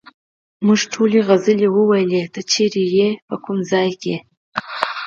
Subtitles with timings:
[0.65, 4.15] موږ ټولو سندرې وویلې، ته چیرې وې، په کوم ځای کې؟